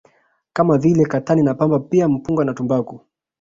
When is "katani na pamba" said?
1.05-1.79